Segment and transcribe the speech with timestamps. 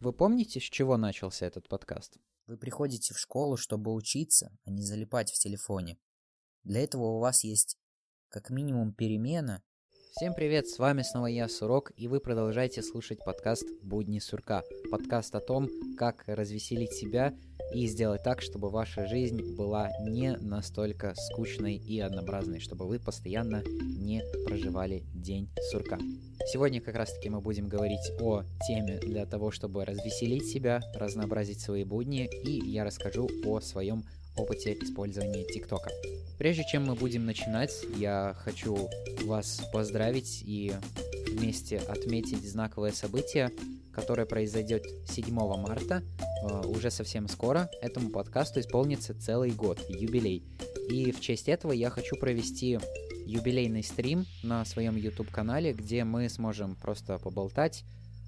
[0.00, 2.16] Вы помните, с чего начался этот подкаст?
[2.46, 5.98] Вы приходите в школу, чтобы учиться, а не залипать в телефоне.
[6.64, 7.78] Для этого у вас есть
[8.30, 9.62] как минимум перемена.
[10.12, 14.64] Всем привет, с вами снова я, Сурок, и вы продолжаете слушать подкаст «Будни Сурка».
[14.90, 17.32] Подкаст о том, как развеселить себя
[17.72, 23.62] и сделать так, чтобы ваша жизнь была не настолько скучной и однообразной, чтобы вы постоянно
[23.62, 25.98] не проживали день сурка.
[26.46, 31.60] Сегодня как раз таки мы будем говорить о теме для того, чтобы развеселить себя, разнообразить
[31.60, 34.02] свои будни, и я расскажу о своем
[34.36, 35.90] опыте использования ТикТока.
[36.38, 38.88] Прежде чем мы будем начинать, я хочу
[39.24, 40.72] вас поздравить и
[41.30, 43.50] вместе отметить знаковое событие,
[43.92, 46.02] которое произойдет 7 марта,
[46.42, 47.68] э, уже совсем скоро.
[47.82, 50.44] Этому подкасту исполнится целый год, юбилей.
[50.88, 52.78] И в честь этого я хочу провести
[53.26, 57.84] юбилейный стрим на своем YouTube-канале, где мы сможем просто поболтать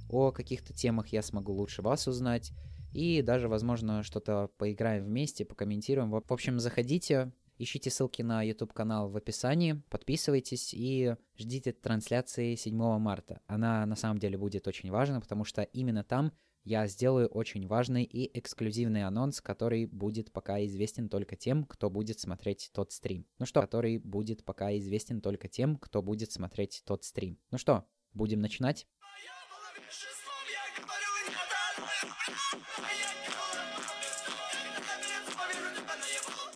[0.08, 2.52] о каких-то темах, я смогу лучше вас узнать,
[2.92, 6.10] и даже, возможно, что-то поиграем вместе, покомментируем.
[6.10, 13.40] В общем, заходите, ищите ссылки на YouTube-канал в описании, подписывайтесь и ждите трансляции 7 марта.
[13.46, 16.32] Она на самом деле будет очень важна, потому что именно там
[16.64, 22.20] я сделаю очень важный и эксклюзивный анонс, который будет пока известен только тем, кто будет
[22.20, 23.26] смотреть тот стрим.
[23.38, 27.38] Ну что, который будет пока известен только тем, кто будет смотреть тот стрим.
[27.50, 28.86] Ну что, будем начинать?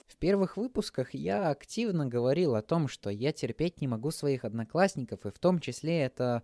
[0.07, 5.27] В первых выпусках я активно говорил о том, что я терпеть не могу своих одноклассников,
[5.27, 6.43] и в том числе это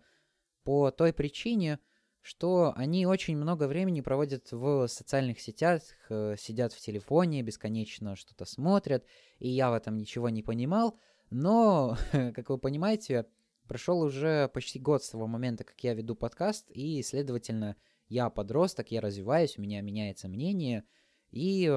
[0.63, 1.79] по той причине,
[2.21, 8.45] что они очень много времени проводят в социальных сетях, э, сидят в телефоне, бесконечно что-то
[8.45, 9.07] смотрят,
[9.39, 10.99] и я в этом ничего не понимал,
[11.31, 13.27] но, как вы понимаете,
[13.67, 17.77] прошел уже почти год с того момента, как я веду подкаст, и, следовательно,
[18.13, 20.85] я подросток, я развиваюсь, у меня меняется мнение,
[21.31, 21.73] и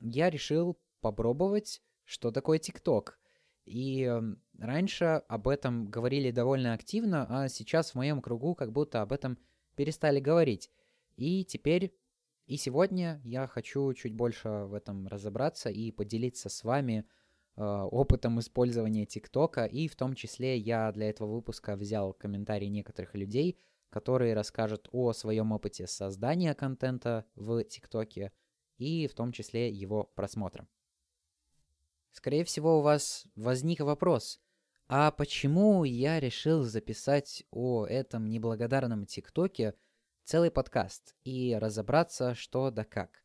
[0.00, 3.18] я решил попробовать, что такое ТикТок.
[3.64, 4.10] И
[4.58, 9.38] раньше об этом говорили довольно активно, а сейчас в моем кругу как будто об этом
[9.76, 10.70] перестали говорить.
[11.16, 11.94] И теперь
[12.46, 17.04] и сегодня я хочу чуть больше в этом разобраться и поделиться с вами
[17.56, 19.66] э, опытом использования ТикТока.
[19.66, 23.56] И в том числе я для этого выпуска взял комментарии некоторых людей,
[23.90, 28.32] которые расскажут о своем опыте создания контента в ТикТоке
[28.78, 30.66] и в том числе его просмотра.
[32.12, 34.40] Скорее всего, у вас возник вопрос,
[34.88, 39.74] а почему я решил записать о этом неблагодарном ТикТоке
[40.24, 43.22] целый подкаст и разобраться, что да как?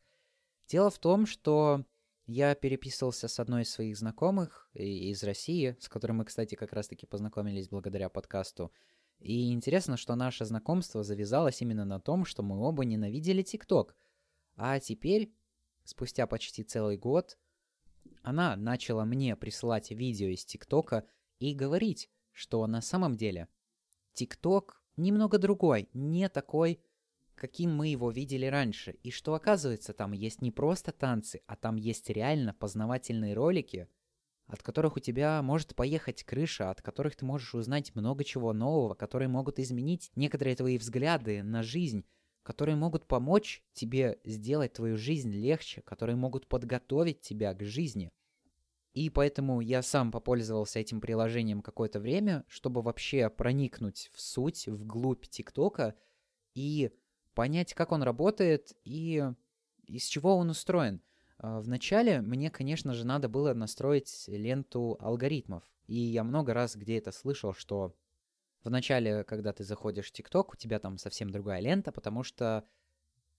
[0.68, 1.84] Дело в том, что
[2.26, 7.06] я переписывался с одной из своих знакомых из России, с которой мы, кстати, как раз-таки
[7.06, 8.72] познакомились благодаря подкасту.
[9.18, 13.96] И интересно, что наше знакомство завязалось именно на том, что мы оба ненавидели ТикТок.
[14.56, 15.34] А теперь,
[15.84, 17.38] спустя почти целый год,
[18.22, 21.06] она начала мне присылать видео из ТикТока
[21.38, 23.48] и говорить, что на самом деле
[24.12, 26.80] ТикТок немного другой, не такой,
[27.34, 31.76] каким мы его видели раньше, и что оказывается там есть не просто танцы, а там
[31.76, 33.88] есть реально познавательные ролики,
[34.46, 38.94] от которых у тебя может поехать крыша, от которых ты можешь узнать много чего нового,
[38.94, 42.04] которые могут изменить некоторые твои взгляды на жизнь,
[42.42, 48.12] которые могут помочь тебе сделать твою жизнь легче, которые могут подготовить тебя к жизни.
[48.94, 54.86] И поэтому я сам попользовался этим приложением какое-то время, чтобы вообще проникнуть в суть, в
[54.86, 55.94] глубь ТикТока
[56.54, 56.92] и
[57.34, 59.24] понять, как он работает и
[59.86, 61.02] из чего он устроен.
[61.38, 65.64] А, вначале мне, конечно же, надо было настроить ленту алгоритмов.
[65.86, 67.94] И я много раз где это слышал, что
[68.64, 72.64] вначале, когда ты заходишь в ТикТок, у тебя там совсем другая лента, потому что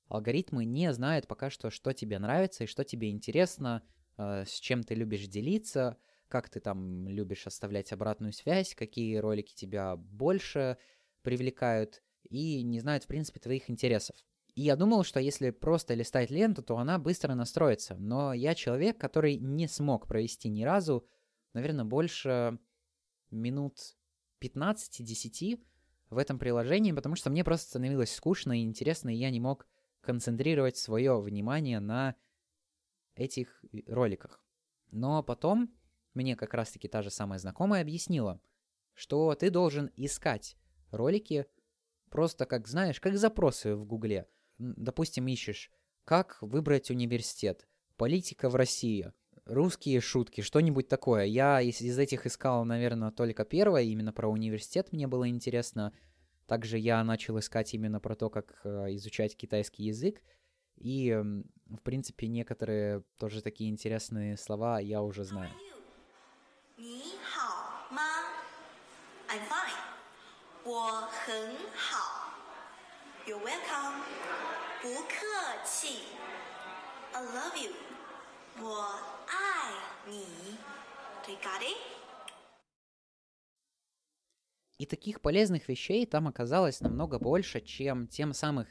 [0.08, 3.84] алгоритмы не знают пока что, что тебе нравится и что тебе интересно–
[4.18, 5.98] Э, с чем ты любишь делиться,
[6.28, 10.78] как ты там любишь оставлять обратную связь, какие ролики тебя больше
[11.22, 14.16] привлекают и не знают, в принципе, твоих интересов.
[14.58, 17.96] И я думал, что если просто листать ленту, то она быстро настроится.
[18.00, 21.08] Но я человек, который не смог провести ни разу,
[21.54, 22.58] наверное, больше
[23.30, 23.78] минут
[24.42, 25.64] 15-10
[26.10, 29.68] в этом приложении, потому что мне просто становилось скучно и интересно, и я не мог
[30.02, 32.16] концентрировать свое внимание на
[33.14, 34.44] этих роликах.
[34.90, 35.72] Но потом
[36.16, 38.42] мне как раз-таки та же самая знакомая объяснила,
[38.96, 40.58] что ты должен искать
[40.90, 41.46] ролики
[42.10, 44.28] просто как, знаешь, как запросы в Гугле
[44.59, 45.71] Допустим, ищешь,
[46.05, 49.13] как выбрать университет, политика в России,
[49.45, 51.25] русские шутки, что-нибудь такое.
[51.25, 55.93] Я из, из этих искал, наверное, только первое, именно про университет мне было интересно.
[56.47, 60.23] Также я начал искать именно про то, как э, изучать китайский язык.
[60.77, 65.51] И, в принципе, некоторые тоже такие интересные слова я уже знаю.
[69.33, 69.73] I'm fine.
[70.65, 72.16] 我很好.
[73.27, 74.03] You're welcome.
[74.83, 76.01] 不客气.
[77.13, 77.71] I love you.
[78.61, 78.99] 我
[79.29, 79.73] 爱
[80.07, 80.25] 你.
[81.25, 81.77] Do you got it?
[84.79, 88.67] И таких полезных вещей там оказалось намного больше, чем тем самых,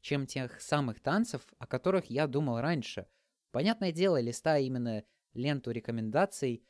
[0.00, 3.08] чем тех самых танцев, о которых я думал раньше.
[3.50, 5.02] Понятное дело, листая именно
[5.34, 6.62] ленту рекомендаций,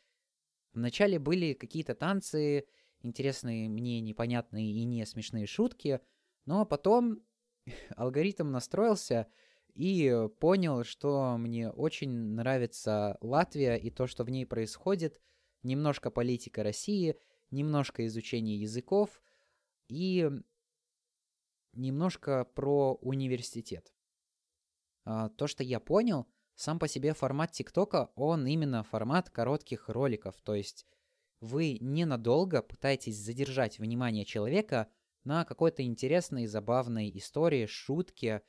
[0.73, 2.67] вначале были какие-то танцы,
[3.03, 6.01] интересные мне непонятные и не смешные шутки,
[6.46, 7.22] но потом
[7.96, 9.28] алгоритм настроился
[9.74, 15.20] и понял, что мне очень нравится Латвия и то, что в ней происходит,
[15.64, 17.18] немножко политика России,
[17.50, 19.22] немножко изучение языков
[19.88, 20.30] и
[21.74, 23.92] немножко про университет.
[25.06, 30.40] А, то, что я понял, сам по себе формат ТикТока, он именно формат коротких роликов,
[30.42, 30.86] то есть
[31.40, 34.88] вы ненадолго пытаетесь задержать внимание человека
[35.24, 38.42] на какой-то интересной, забавной истории, шутке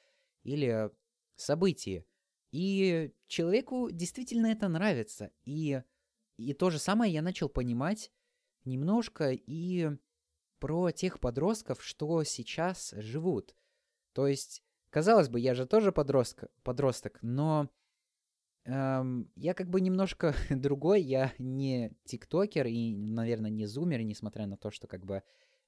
[0.42, 0.90] или
[1.36, 2.06] событии.
[2.52, 5.30] И человеку действительно это нравится.
[5.44, 5.82] И,
[6.36, 8.12] и то же самое я начал понимать
[8.64, 9.90] немножко и
[10.58, 13.54] про тех подростков, что сейчас живут.
[14.12, 17.68] То есть, казалось бы, я же тоже подросток, подросток но
[18.66, 24.56] Эм, я как бы немножко другой, я не тиктокер и, наверное, не зумер, несмотря на
[24.56, 25.22] то, что как бы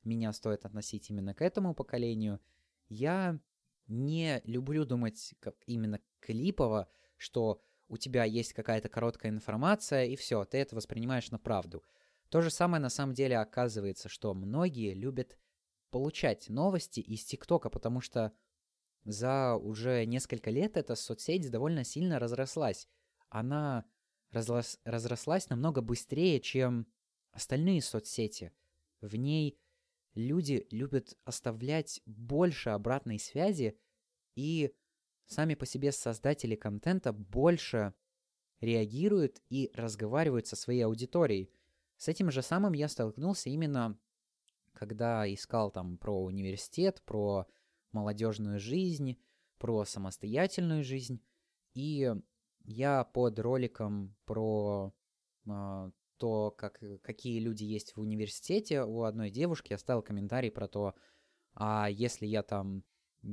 [0.06, 2.40] меня стоит относить именно к этому поколению.
[2.88, 3.38] Я
[3.86, 10.44] не люблю думать как именно клипово, что у тебя есть какая-то короткая информация, и все,
[10.44, 11.84] ты это воспринимаешь на правду.
[12.28, 15.38] То же самое на самом деле оказывается, что многие любят
[15.90, 18.32] получать новости из ТикТока, потому что
[19.04, 22.88] за уже несколько лет эта соцсеть довольно сильно разрослась.
[23.28, 23.84] Она
[24.32, 26.88] разрос, разрослась намного быстрее, чем
[27.30, 28.52] остальные соцсети.
[29.00, 29.60] В ней
[30.16, 33.78] люди любят оставлять больше обратной связи,
[34.34, 34.74] и
[35.26, 37.94] сами по себе создатели контента больше
[38.60, 41.52] реагируют и разговаривают со своей аудиторией.
[41.96, 43.98] С этим же самым я столкнулся именно
[44.76, 47.46] когда искал там про университет, про
[47.92, 49.18] молодежную жизнь,
[49.58, 51.20] про самостоятельную жизнь.
[51.74, 52.12] И
[52.64, 54.94] я под роликом про
[55.46, 60.94] э, то, как, какие люди есть в университете, у одной девушки оставил комментарий про то,
[61.54, 62.84] а если я там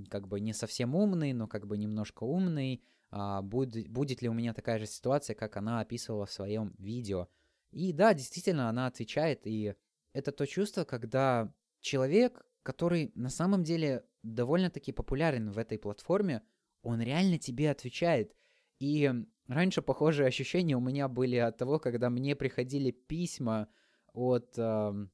[0.09, 4.33] как бы не совсем умный, но как бы немножко умный, а будет, будет ли у
[4.33, 7.27] меня такая же ситуация, как она описывала в своем видео.
[7.71, 9.75] И да, действительно, она отвечает, и
[10.13, 16.41] это то чувство, когда человек, который на самом деле довольно-таки популярен в этой платформе,
[16.81, 18.35] он реально тебе отвечает.
[18.79, 19.11] И
[19.47, 23.67] раньше похожие ощущения у меня были от того, когда мне приходили письма
[24.13, 25.07] от э,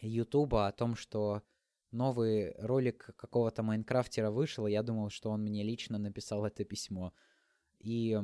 [0.00, 1.42] Ютуба о том, что
[1.90, 7.12] новый ролик какого-то майнкрафтера вышел, и я думал, что он мне лично написал это письмо.
[7.78, 8.18] И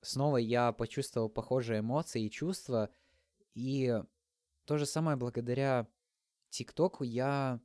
[0.00, 2.90] снова я почувствовал похожие эмоции и чувства,
[3.54, 4.02] и
[4.64, 5.86] то же самое благодаря
[6.50, 7.60] ТикТоку я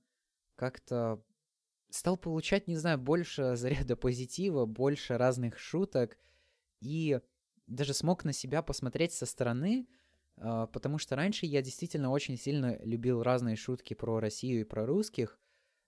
[0.56, 1.24] как-то
[1.90, 6.18] стал получать, не знаю, больше заряда позитива, больше разных шуток,
[6.82, 7.22] и
[7.68, 9.88] даже смог на себя посмотреть со стороны,
[10.38, 14.86] а, потому что раньше я действительно очень сильно любил разные шутки про Россию и про
[14.86, 15.40] русских,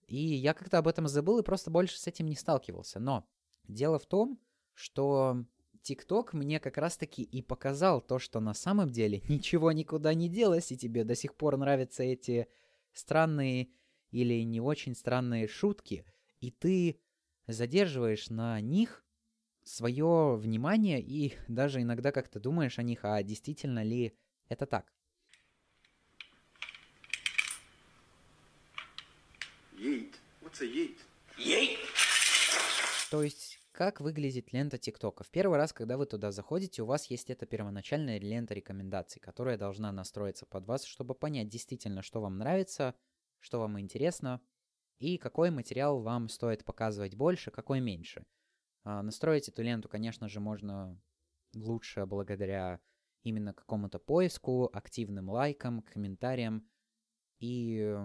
[0.08, 3.00] и я как-то об этом забыл и просто больше с этим не сталкивался.
[3.00, 3.28] Но
[3.68, 4.40] дело в том,
[4.74, 5.46] что
[5.82, 10.72] ТикТок мне как раз-таки и показал то, что на самом деле ничего никуда не делось,
[10.72, 12.48] и тебе до сих пор нравятся эти
[12.92, 13.70] странные
[14.12, 16.06] или не очень странные шутки,
[16.40, 17.00] и ты
[17.48, 19.03] задерживаешь на них
[19.64, 24.14] свое внимание и даже иногда как-то думаешь о них, а действительно ли
[24.50, 24.92] это так.
[29.74, 30.14] Yeet.
[30.42, 30.98] What's a yeet?
[31.38, 31.78] Yeet.
[33.10, 35.24] То есть, как выглядит лента ТикТока?
[35.24, 39.58] В первый раз, когда вы туда заходите, у вас есть эта первоначальная лента рекомендаций, которая
[39.58, 42.96] должна настроиться под вас, чтобы понять действительно, что вам нравится,
[43.40, 44.42] что вам интересно,
[45.00, 48.26] и какой материал вам стоит показывать больше, какой меньше.
[48.84, 51.00] А, настроить эту ленту, конечно же, можно
[51.56, 52.80] лучше благодаря
[53.24, 56.68] именно какому-то поиску, активным лайкам, комментариям
[57.40, 57.98] и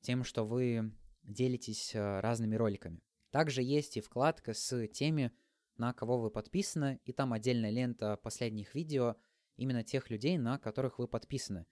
[0.00, 0.92] тем, что вы
[1.22, 3.02] делитесь а, разными роликами.
[3.30, 5.32] Также есть и вкладка с теми,
[5.76, 9.16] на кого вы подписаны, и там отдельная лента последних видео
[9.56, 11.66] именно тех людей, на которых вы подписаны.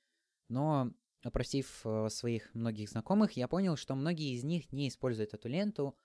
[0.49, 5.49] Но опросив э, своих многих знакомых, я понял, что многие из них не используют эту
[5.49, 5.97] ленту,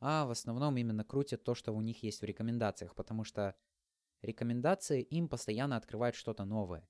[0.00, 3.54] а в основном именно крутят то, что у них есть в рекомендациях, потому что
[4.22, 6.88] рекомендации им постоянно открывают что-то новое.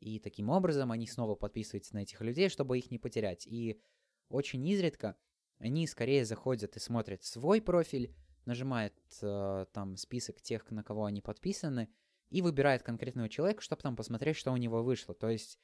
[0.00, 3.46] И таким образом они снова подписываются на этих людей, чтобы их не потерять.
[3.46, 3.80] И
[4.28, 5.16] очень изредка
[5.58, 8.14] они скорее заходят и смотрят свой профиль,
[8.44, 11.88] нажимают э, там список тех, на кого они подписаны,
[12.30, 15.14] и выбирает конкретного человека, чтобы там посмотреть, что у него вышло.
[15.14, 15.58] То есть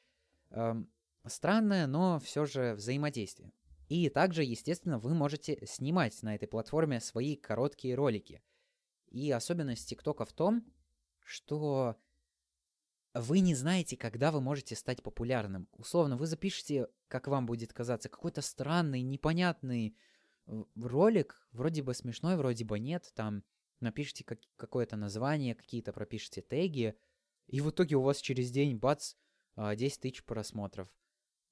[0.50, 0.74] э,
[1.26, 3.52] странное, но все же взаимодействие.
[3.90, 8.40] И также, естественно, вы можете снимать на этой платформе свои короткие ролики.
[9.08, 10.64] И особенность ТикТока в том,
[11.24, 11.96] что
[13.14, 15.66] вы не знаете, когда вы можете стать популярным.
[15.72, 19.96] Условно, вы запишете, как вам будет казаться, какой-то странный, непонятный
[20.46, 23.42] э, ролик, вроде бы смешной, вроде бы нет, там
[23.80, 26.94] напишите как- какое-то название, какие-то пропишите теги,
[27.48, 29.14] и в итоге у вас через день, бац,
[29.56, 30.88] 10 а, тысяч просмотров.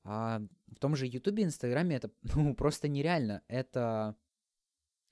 [0.05, 3.43] А в том же Ютубе, Инстаграме это ну, просто нереально.
[3.49, 4.17] Это...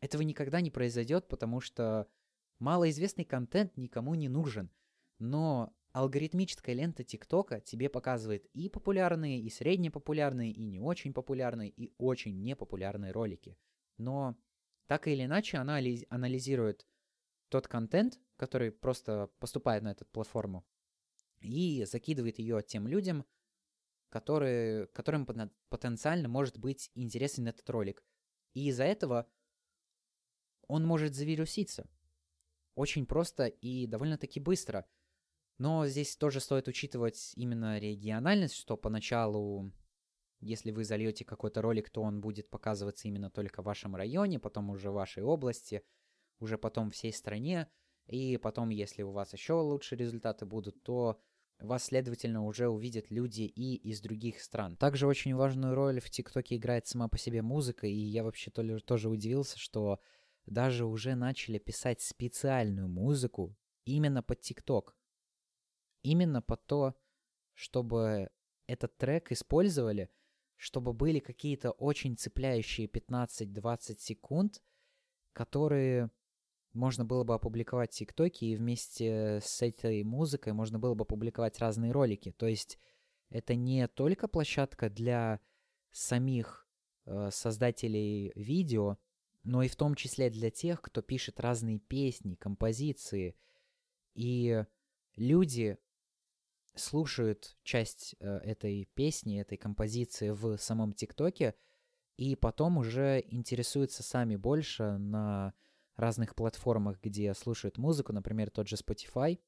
[0.01, 2.07] Этого никогда не произойдет, потому что
[2.59, 4.71] малоизвестный контент никому не нужен.
[5.19, 11.95] Но алгоритмическая лента ТикТока тебе показывает и популярные, и среднепопулярные, и не очень популярные, и
[11.97, 13.57] очень непопулярные ролики.
[13.97, 14.37] Но
[14.87, 15.79] так или иначе она
[16.11, 16.87] анализирует
[17.49, 20.67] тот контент, который просто поступает на эту платформу,
[21.41, 23.25] и закидывает ее тем людям,
[24.21, 25.27] которые, которым
[25.69, 28.05] потенциально может быть интересен этот ролик.
[28.55, 29.27] И из-за этого
[30.69, 31.89] он может завируситься.
[32.75, 34.87] Очень просто и довольно-таки быстро–
[35.59, 39.73] но здесь тоже стоит учитывать именно региональность, что поначалу,
[40.41, 44.69] если вы зальете какой-то ролик, то он будет показываться именно только в вашем районе, потом
[44.69, 45.83] уже в вашей области,
[46.41, 47.71] уже потом всей стране,
[48.07, 51.23] и потом, если у вас еще лучшие результаты будут, то
[51.59, 54.77] вас, следовательно, уже увидят люди и из других стран.
[54.77, 59.09] Также очень важную роль в ТикТоке играет сама по себе музыка, и я вообще тоже
[59.09, 60.01] удивился, что
[60.45, 64.97] даже уже начали писать специальную музыку именно под ТикТок
[66.07, 66.95] именно под то,
[67.55, 68.31] чтобы
[68.67, 70.09] этот трек использовали,
[70.57, 74.63] чтобы были какие-то очень цепляющие 15-20 секунд,
[75.33, 76.11] которые
[76.77, 81.59] можно было бы опубликовать в ТикТоке, и вместе с этой музыкой можно было бы публиковать
[81.59, 82.31] разные ролики.
[82.33, 82.79] То есть
[83.31, 85.41] это не только площадка для
[85.91, 86.69] самих
[87.07, 88.99] э, создателей видео,
[89.43, 93.37] но и в том числе для тех, кто пишет разные песни, композиции.
[94.15, 94.65] И
[95.17, 95.79] люди
[96.75, 101.55] слушают часть э, этой песни, этой композиции в самом ТикТоке,
[102.17, 105.55] и потом уже интересуются сами больше на
[105.97, 109.41] разных платформах, где слушают музыку, например, тот же Spotify,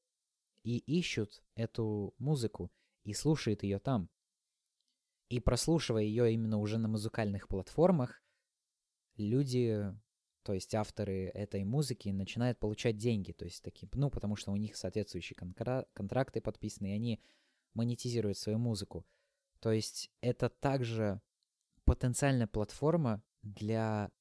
[0.63, 2.71] и ищут эту музыку
[3.03, 4.09] и слушают ее там.
[5.29, 8.23] И прослушивая ее именно уже на музыкальных платформах,
[9.15, 9.93] люди
[10.43, 14.55] то есть авторы этой музыки начинают получать деньги, то есть такие, ну, потому что у
[14.55, 17.21] них соответствующие контра- контракты подписаны, и они
[17.75, 19.05] монетизируют свою музыку.
[19.59, 21.21] То есть это также
[21.83, 24.11] потенциальная платформа для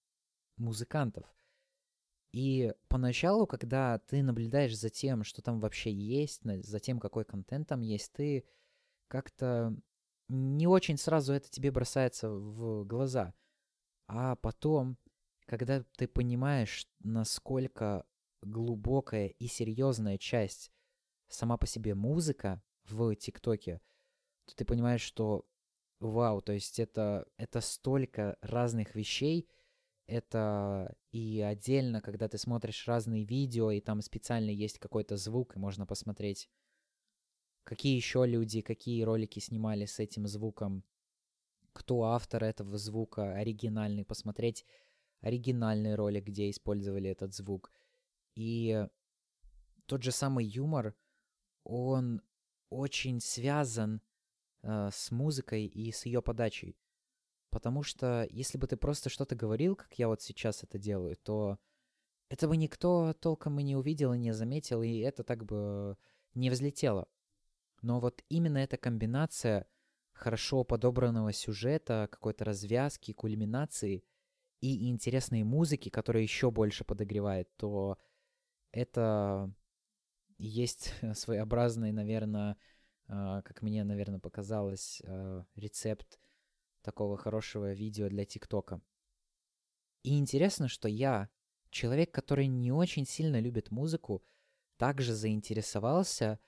[0.56, 1.24] музыкантов.
[2.32, 7.68] И поначалу, когда ты наблюдаешь за тем, что там вообще есть, за тем, какой контент
[7.68, 8.44] там есть, ты
[9.08, 9.74] как-то
[10.28, 13.34] не очень сразу это тебе бросается в глаза.
[14.06, 14.98] А потом
[15.48, 18.04] когда ты понимаешь, насколько
[18.42, 20.70] глубокая и серьезная часть
[21.28, 23.80] сама по себе музыка в ТикТоке,
[24.44, 25.46] то ты понимаешь, что
[26.00, 29.48] вау, то есть это, это столько разных вещей,
[30.08, 35.58] это и отдельно, когда ты смотришь разные видео, и там специально есть какой-то звук, и
[35.58, 36.50] можно посмотреть,
[37.62, 40.82] какие еще люди, какие ролики снимали с этим звуком,
[41.74, 44.64] кто автор этого звука оригинальный, посмотреть
[45.20, 47.70] оригинальный ролик, где использовали этот звук.
[48.34, 48.86] И
[49.86, 50.96] тот же самый юмор,
[51.64, 52.22] он
[52.70, 54.00] очень связан
[54.62, 56.78] э, с музыкой и с ее подачей.
[57.50, 61.58] Потому что если бы ты просто что-то говорил, как я вот сейчас это делаю, то
[62.28, 65.96] это бы никто толком и не увидел и не заметил, и это так бы
[66.34, 67.08] не взлетело.
[67.80, 69.66] Но вот именно эта комбинация
[70.12, 74.04] хорошо подобранного сюжета, какой-то развязки, кульминации—
[74.60, 77.98] и интересной музыки, которая еще больше подогревает, то
[78.72, 79.52] это
[80.38, 82.56] есть своеобразный, наверное,
[83.06, 86.18] а, как мне, наверное, показалось, а, рецепт
[86.82, 88.80] такого хорошего видео для ТикТока.
[90.02, 91.28] И интересно, что я,
[91.70, 94.24] человек, который не очень сильно любит музыку,
[94.76, 96.38] также заинтересовался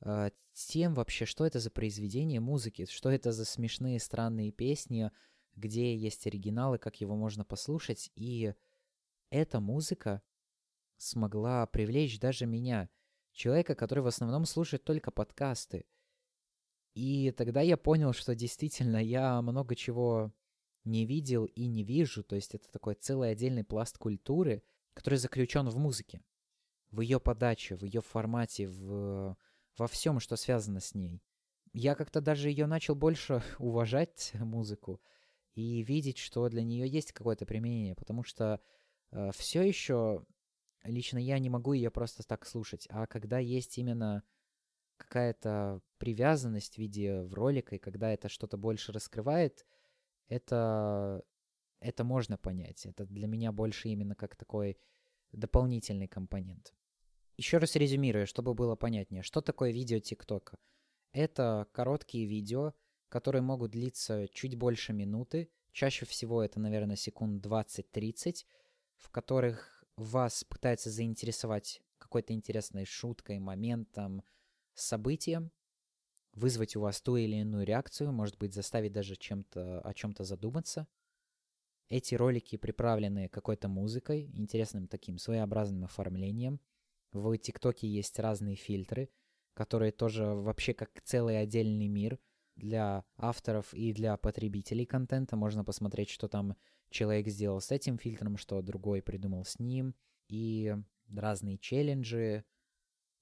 [0.00, 5.10] э, тем вообще, что это за произведение музыки, что это за смешные странные песни,
[5.54, 8.10] где есть оригиналы, как его можно послушать.
[8.14, 8.54] И
[9.30, 10.22] эта музыка
[10.96, 12.90] смогла привлечь даже меня,
[13.32, 15.86] человека, который в основном слушает только подкасты.
[16.98, 20.32] И тогда я понял, что действительно я много чего
[20.82, 22.24] не видел и не вижу.
[22.24, 24.64] То есть это такой целый отдельный пласт культуры,
[24.94, 26.24] который заключен в музыке,
[26.90, 29.36] в ее подаче, в ее формате, в,
[29.76, 31.22] во всем, что связано с ней.
[31.72, 35.00] Я как-то даже ее начал больше уважать, музыку,
[35.54, 38.60] и видеть, что для нее есть какое-то применение, потому что
[39.12, 40.26] э, все еще
[40.82, 44.24] лично я не могу ее просто так слушать, а когда есть именно
[44.98, 49.64] какая-то привязанность в виде в ролика, и когда это что-то больше раскрывает,
[50.28, 51.24] это,
[51.80, 52.86] это можно понять.
[52.86, 54.78] Это для меня больше именно как такой
[55.32, 56.74] дополнительный компонент.
[57.36, 60.58] Еще раз резюмирую, чтобы было понятнее, что такое видео ТикТока.
[61.12, 62.74] Это короткие видео,
[63.08, 68.44] которые могут длиться чуть больше минуты, чаще всего это, наверное, секунд 20-30,
[68.96, 74.22] в которых вас пытается заинтересовать какой-то интересной шуткой, моментом,
[74.80, 75.50] событием,
[76.32, 80.86] вызвать у вас ту или иную реакцию, может быть, заставить даже чем-то, о чем-то задуматься.
[81.88, 86.60] Эти ролики приправлены какой-то музыкой, интересным таким своеобразным оформлением.
[87.12, 89.08] В ТикТоке есть разные фильтры,
[89.54, 92.18] которые тоже вообще как целый отдельный мир
[92.56, 95.36] для авторов и для потребителей контента.
[95.36, 96.56] Можно посмотреть, что там
[96.90, 99.94] человек сделал с этим фильтром, что другой придумал с ним.
[100.28, 100.76] И
[101.08, 102.44] разные челленджи,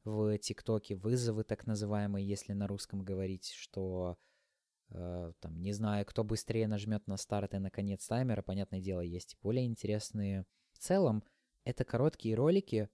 [0.06, 4.16] в ТикТоке вызовы так называемые, если на русском говорить, что
[4.90, 9.00] э, там, не знаю, кто быстрее нажмет на старт и на конец таймера, понятное дело,
[9.00, 10.46] есть более интересные.
[10.72, 11.24] В целом,
[11.64, 12.88] это короткие ролики,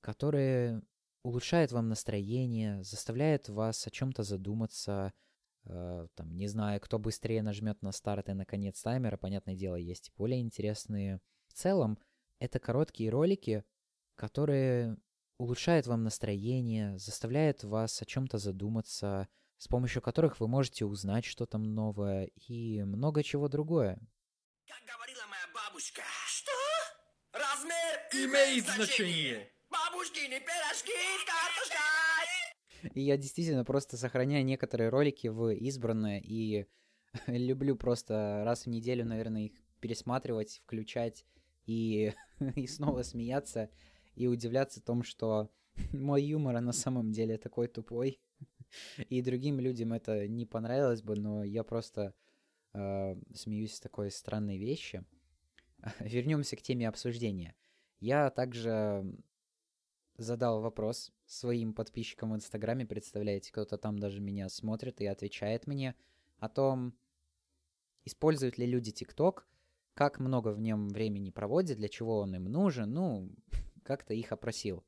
[0.00, 0.82] которые
[1.22, 5.12] улучшают вам настроение, заставляют вас о чем-то задуматься,
[5.66, 9.76] э, там, не знаю, кто быстрее нажмет на старт и на конец таймера, понятное дело,
[9.76, 11.20] есть более интересные.
[11.46, 11.96] В целом,
[12.40, 13.62] это короткие ролики,
[14.16, 14.98] которые
[15.38, 21.58] улучшает вам настроение, заставляет вас о чем-то задуматься, с помощью которых вы можете узнать что-то
[21.58, 23.98] новое и много чего другое.
[24.66, 26.52] Как говорила моя бабушка, что?
[27.32, 29.50] Размер имеет значение.
[29.70, 32.92] Бабушкины пирожки с картошкой.
[32.94, 36.66] И я действительно просто сохраняю некоторые ролики в избранное и
[37.26, 41.24] люблю просто раз в неделю, наверное, их пересматривать, включать
[41.66, 42.12] и,
[42.56, 43.70] и снова смеяться
[44.16, 45.50] и удивляться том, что
[45.92, 48.20] мой юмор на самом деле такой тупой.
[49.08, 52.14] И другим людям это не понравилось бы, но я просто
[52.72, 55.04] э, смеюсь с такой странной вещи.
[56.00, 57.54] Вернемся к теме обсуждения.
[58.00, 59.04] Я также
[60.16, 65.94] задал вопрос своим подписчикам в Инстаграме, представляете, кто-то там даже меня смотрит и отвечает мне
[66.38, 66.94] о том,
[68.04, 69.46] используют ли люди ТикТок,
[69.94, 73.30] как много в нем времени проводят, для чего он им нужен, ну,
[73.86, 74.84] как-то их опросил.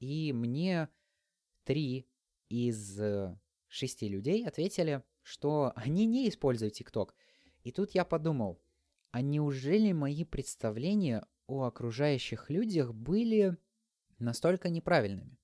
[0.00, 0.88] И мне
[1.64, 2.08] три
[2.48, 7.14] из э, шести людей ответили, что они не используют ТикТок.
[7.62, 8.60] И тут я подумал,
[9.10, 13.56] а неужели мои представления о окружающих людях были
[14.18, 15.38] настолько неправильными?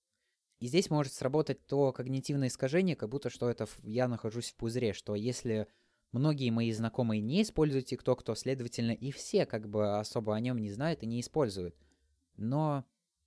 [0.58, 4.92] И здесь может сработать то когнитивное искажение, как будто что это я нахожусь в пузыре,
[4.92, 5.68] что если
[6.12, 10.58] многие мои знакомые не используют ТикТок, то, следовательно, и все как бы особо о нем
[10.58, 11.74] не знают и не используют.
[12.40, 12.86] Но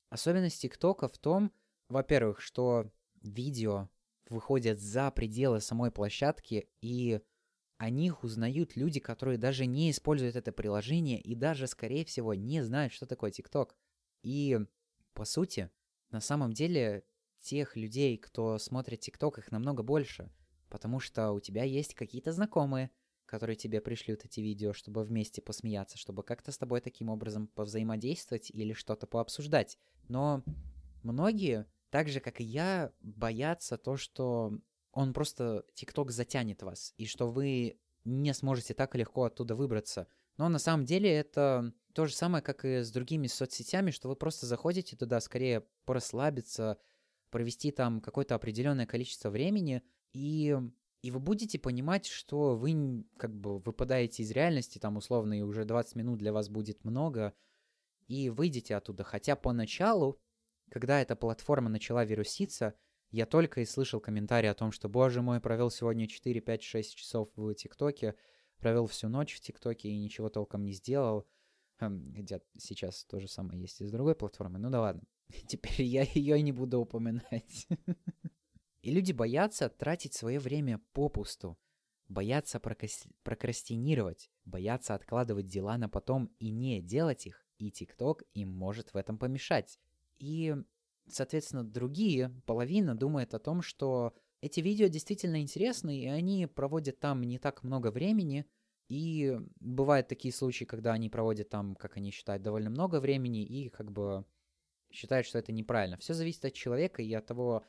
[0.10, 1.54] особенность ТикТока в том,
[1.88, 3.90] во-первых, что видео
[4.28, 7.22] выходят за пределы самой площадки, и
[7.78, 12.64] о них узнают люди, которые даже не используют это приложение и даже, скорее всего, не
[12.64, 13.76] знают, что такое ТикТок.
[14.24, 14.60] И,
[15.14, 15.70] по сути,
[16.10, 17.04] на самом деле,
[17.40, 20.32] тех людей, кто смотрит ТикТок, их намного больше,
[20.70, 22.90] потому что у тебя есть какие-то знакомые–
[23.34, 28.52] которые тебе пришлют эти видео, чтобы вместе посмеяться, чтобы как-то с тобой таким образом повзаимодействовать
[28.52, 29.80] или что-то пообсуждать.
[30.08, 30.44] Но
[31.02, 34.60] многие, так же как и я, боятся то, что
[34.92, 40.06] он просто ТикТок затянет вас, и что вы не сможете так легко оттуда выбраться.
[40.38, 44.16] Но на самом деле это то же самое, как и с другими соцсетями, что вы
[44.16, 46.78] просто заходите туда скорее порасслабиться,
[47.32, 50.56] провести там какое-то определенное количество времени, и
[51.04, 55.66] и вы будете понимать, что вы как бы выпадаете из реальности, там условно, и уже
[55.66, 57.34] 20 минут для вас будет много,
[58.08, 59.04] и выйдете оттуда.
[59.04, 60.18] Хотя поначалу,
[60.72, 62.74] когда эта платформа начала вируситься,
[63.12, 66.96] я только и слышал комментарии о том, что, боже мой, провел сегодня 4, 5, 6
[66.96, 68.16] часов в ТикТоке,
[68.58, 71.28] провел всю ночь в ТикТоке и ничего толком не сделал.
[71.80, 74.58] Хотя сейчас то же самое есть и с другой платформы.
[74.58, 75.04] Ну да ладно.
[75.48, 77.68] Теперь я ее не буду упоминать.
[78.84, 81.58] И люди боятся тратить свое время попусту,
[82.10, 88.94] боятся прокрастинировать, боятся откладывать дела на потом и не делать их, и ТикТок им может
[88.94, 89.80] в этом помешать.
[90.20, 90.54] И,
[91.08, 97.24] соответственно, другие, половина думает о том, что эти видео действительно интересны, и они проводят там
[97.24, 98.46] не так много времени,
[98.90, 103.70] и бывают такие случаи, когда они проводят там, как они считают, довольно много времени, и
[103.70, 104.26] как бы
[104.92, 105.96] считают, что это неправильно.
[105.96, 107.64] Все зависит от человека и от того,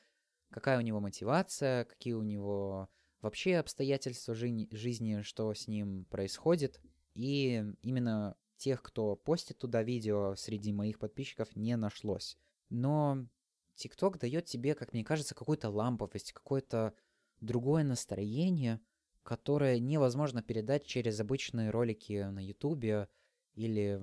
[0.54, 2.88] какая у него мотивация, какие у него
[3.22, 6.80] вообще обстоятельства жи- жизни, что с ним происходит.
[7.14, 12.38] И именно тех, кто постит туда видео, среди моих подписчиков не нашлось.
[12.68, 13.26] Но
[13.74, 16.94] ТикТок дает тебе, как мне кажется, какую-то ламповость, какое-то
[17.40, 18.80] другое настроение,
[19.24, 23.08] которое невозможно передать через обычные ролики на Ютубе
[23.54, 24.00] или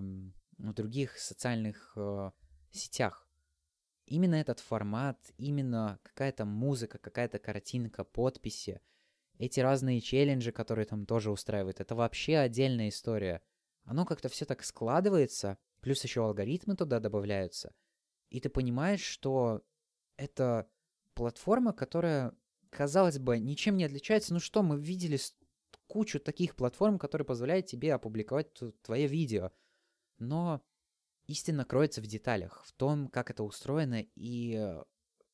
[0.58, 2.32] в других социальных э,
[2.72, 3.26] сетях.
[4.12, 8.82] Именно этот формат, именно какая-то музыка, какая-то картинка, подписи,
[9.38, 13.42] эти разные челленджи, которые там тоже устраивают, это вообще отдельная история.
[13.84, 17.74] Оно как-то все так складывается, плюс еще алгоритмы туда добавляются–
[18.32, 19.62] и ты понимаешь, что
[20.18, 20.68] это
[21.14, 22.34] платформа, которая,
[22.70, 24.34] казалось бы, ничем не отличается.
[24.34, 25.20] Ну что, мы видели
[25.88, 29.52] кучу таких платформ, которые позволяют тебе опубликовать твое видео.
[30.18, 30.64] Но
[31.32, 34.76] истина кроется в деталях, в том, как это устроено и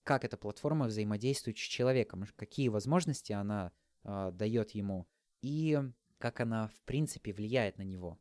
[0.04, 5.08] как эта платформа взаимодействует с человеком, какие возможности она э, дает ему
[5.42, 5.80] и
[6.18, 8.18] как она, в принципе, влияет на него.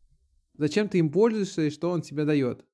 [0.55, 2.67] Зачем ты им пользуешься и что он тебе дает?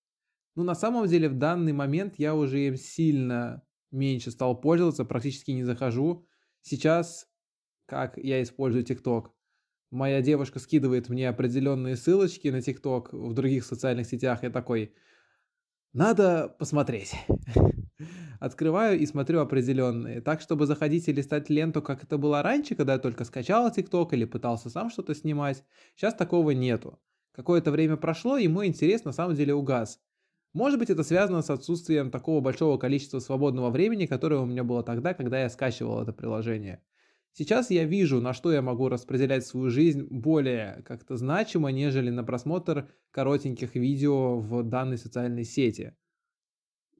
[0.54, 5.50] Ну, на самом деле, в данный момент я уже им сильно меньше стал пользоваться, практически
[5.50, 6.26] не захожу.
[6.62, 7.28] Сейчас,
[7.86, 9.32] как я использую ТикТок,
[9.92, 14.94] моя девушка скидывает мне определенные ссылочки на ТикТок в других социальных сетях, я такой,
[15.92, 17.14] надо посмотреть.
[18.40, 20.20] Открываю и смотрю определенные.
[20.20, 24.14] Так, чтобы заходить и листать ленту, как это было раньше, когда я только скачал ТикТок
[24.14, 25.62] или пытался сам что-то снимать.
[25.94, 26.98] Сейчас такого нету.
[27.32, 30.00] Какое-то время прошло, и мой интерес на самом деле угас.
[30.54, 34.82] Может быть, это связано с отсутствием такого большого количества свободного времени, которое у меня было
[34.82, 36.82] тогда, когда я скачивал это приложение.
[37.34, 42.24] Сейчас я вижу, на что я могу распределять свою жизнь более как-то значимо, нежели на
[42.24, 45.96] просмотр коротеньких видео в данной социальной сети.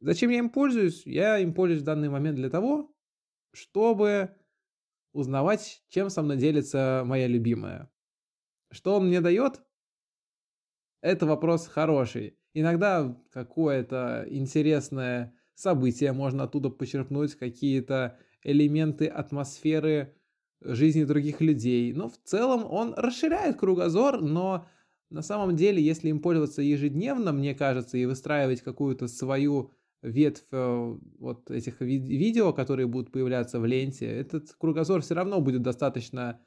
[0.01, 1.07] Зачем я им пользуюсь?
[1.07, 2.95] Я им пользуюсь в данный момент для того,
[3.53, 4.35] чтобы
[5.13, 7.91] узнавать, чем со мной делится моя любимая.
[8.71, 9.61] Что он мне дает?
[11.03, 12.39] Это вопрос хороший.
[12.55, 20.17] Иногда какое-то интересное событие можно оттуда почерпнуть, какие-то элементы атмосферы
[20.65, 21.93] жизни других людей.
[21.93, 24.67] Но в целом он расширяет кругозор, но
[25.11, 29.71] на самом деле, если им пользоваться ежедневно, мне кажется, и выстраивать какую-то свою
[30.03, 35.63] ветвь э, вот этих видео, которые будут появляться в ленте, этот кругозор все равно будет
[35.63, 36.41] достаточно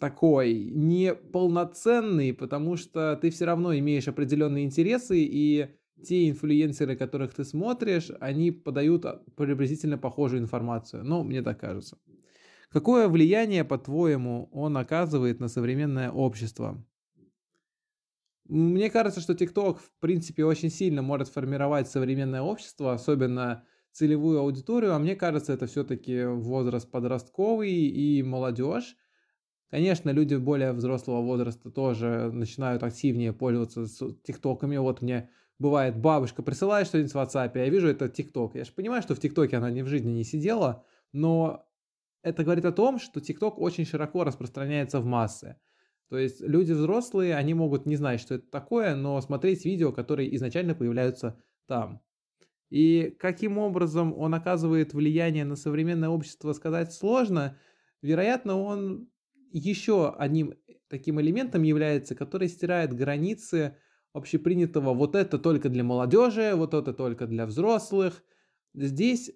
[0.00, 5.68] такой неполноценный, потому что ты все равно имеешь определенные интересы, и
[6.02, 9.04] те инфлюенсеры, которых ты смотришь, они подают
[9.36, 11.04] приблизительно похожую информацию.
[11.04, 11.98] Ну, мне так кажется.
[12.72, 16.82] Какое влияние, по-твоему, он оказывает на современное общество?
[18.48, 24.94] Мне кажется, что TikTok, в принципе, очень сильно может формировать современное общество, особенно целевую аудиторию,
[24.94, 28.96] а мне кажется, это все-таки возраст подростковый и молодежь.
[29.70, 33.86] Конечно, люди более взрослого возраста тоже начинают активнее пользоваться
[34.22, 34.78] тиктоками.
[34.78, 38.54] Вот мне бывает, бабушка присылает что-нибудь в WhatsApp, я вижу это тикток.
[38.54, 41.66] Я же понимаю, что в тиктоке она ни в жизни не сидела, но
[42.22, 45.56] это говорит о том, что тикток очень широко распространяется в массы.
[46.08, 50.34] То есть люди взрослые, они могут не знать, что это такое, но смотреть видео, которые
[50.36, 52.02] изначально появляются там.
[52.68, 57.58] И каким образом он оказывает влияние на современное общество, сказать сложно.
[58.02, 59.08] Вероятно, он
[59.50, 60.54] еще одним
[60.88, 63.76] таким элементом является, который стирает границы
[64.12, 68.22] общепринятого вот это только для молодежи, вот это только для взрослых.
[68.74, 69.32] Здесь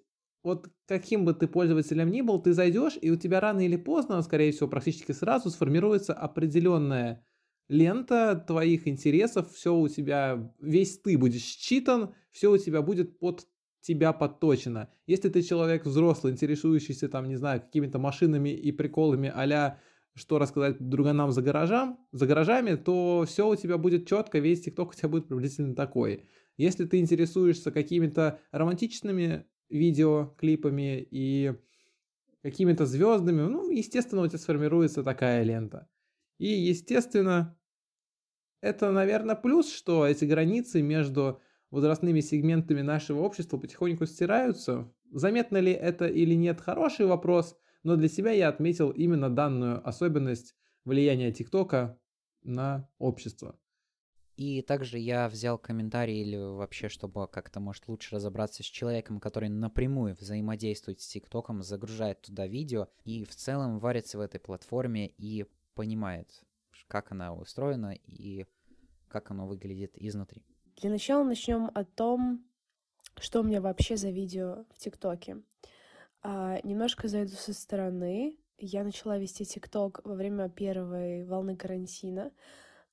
[0.47, 4.21] вот каким бы ты пользователем ни был, ты зайдешь, и у тебя рано или поздно,
[4.21, 7.25] скорее всего, практически сразу сформируется определенная
[7.67, 13.45] лента твоих интересов, все у тебя, весь ты будешь считан, все у тебя будет под
[13.81, 14.89] тебя подточено.
[15.05, 19.77] Если ты человек взрослый, интересующийся там, не знаю, какими-то машинами и приколами а
[20.13, 24.91] что рассказать друганам за гаражам, за гаражами, то все у тебя будет четко, весь ТикТок
[24.91, 26.23] у тебя будет приблизительно такой.
[26.55, 31.53] Если ты интересуешься какими-то романтичными видео, клипами и
[32.41, 35.89] какими-то звездами, ну, естественно, у тебя сформируется такая лента.
[36.37, 37.57] И, естественно,
[38.61, 44.91] это, наверное, плюс, что эти границы между возрастными сегментами нашего общества потихоньку стираются.
[45.11, 50.55] Заметно ли это или нет, хороший вопрос, но для себя я отметил именно данную особенность
[50.85, 51.99] влияния ТикТока
[52.43, 53.59] на общество.
[54.37, 59.49] И также я взял комментарий или вообще, чтобы как-то, может, лучше разобраться с человеком, который
[59.49, 65.47] напрямую взаимодействует с ТикТоком, загружает туда видео и в целом варится в этой платформе и
[65.73, 66.43] понимает,
[66.87, 68.45] как она устроена и
[69.07, 70.45] как оно выглядит изнутри.
[70.75, 72.45] Для начала начнем о том,
[73.19, 75.41] что у меня вообще за видео в ТикТоке.
[76.21, 78.37] А, немножко зайду со стороны.
[78.59, 82.31] Я начала вести ТикТок во время первой волны карантина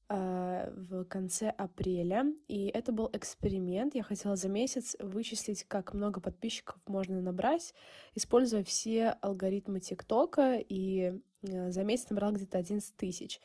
[0.09, 2.27] в конце апреля.
[2.47, 3.95] И это был эксперимент.
[3.95, 7.75] Я хотела за месяц вычислить, как много подписчиков можно набрать,
[8.15, 10.59] используя все алгоритмы ТикТока.
[10.59, 13.41] И а, за месяц набрала где-то 11 тысяч.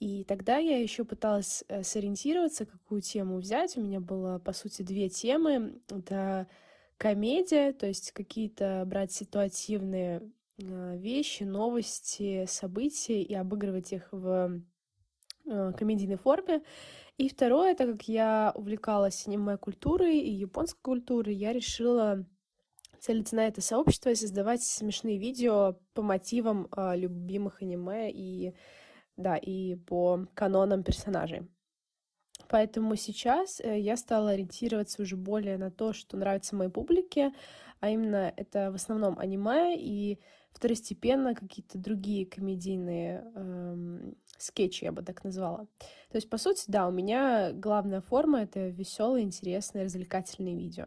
[0.00, 3.76] И тогда я еще пыталась э, сориентироваться, какую тему взять.
[3.76, 5.80] У меня было, по сути, две темы.
[5.88, 6.48] Это
[6.96, 14.60] комедия, то есть какие-то брать ситуативные э, вещи, новости, события и обыгрывать их в э,
[15.44, 16.62] комедийной форме.
[17.16, 22.24] И второе, так как я увлекалась аниме-культурой и японской культурой, я решила
[22.98, 28.54] целиться на это сообщество и создавать смешные видео по мотивам э, любимых аниме и
[29.16, 31.42] да, и по канонам персонажей.
[32.48, 37.32] Поэтому сейчас э, я стала ориентироваться уже более на то, что нравится моей публике,
[37.80, 40.18] а именно это в основном аниме и
[40.54, 45.66] второстепенно какие-то другие комедийные эм, скетчи, я бы так назвала.
[46.10, 50.86] То есть, по сути, да, у меня главная форма— это веселые, интересные, развлекательные видео.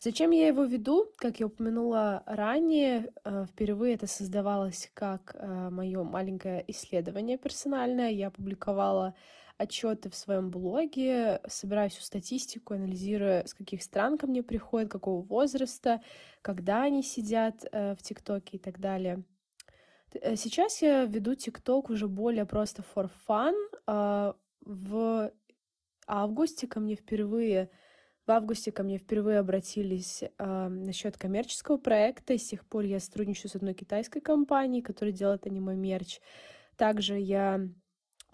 [0.00, 1.10] Зачем я его веду?
[1.16, 8.10] Как я упомянула ранее, э, впервые это создавалось как э, мое маленькое исследование персональное.
[8.10, 9.14] Я публиковала
[9.58, 15.22] отчеты в своем блоге, собираю всю статистику, анализируя, с каких стран ко мне приходят, какого
[15.22, 16.02] возраста,
[16.42, 19.24] когда они сидят э, в ТикТоке и так далее.
[20.36, 23.54] Сейчас я веду ТикТок уже более просто for fun.
[23.86, 25.32] А, в
[26.06, 27.70] августе ко мне впервые
[28.26, 32.34] в августе ко мне впервые обратились э, насчет коммерческого проекта.
[32.34, 36.18] И с тех пор я сотрудничаю с одной китайской компанией, которая делает аниме-мерч.
[36.76, 37.60] Также я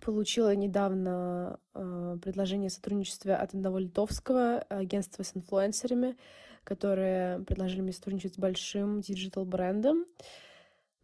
[0.04, 6.16] получила недавно э, предложение о сотрудничестве от одного литовского агентства с инфлюенсерами,
[6.64, 10.04] которые предложили мне сотрудничать с большим digital -брендом.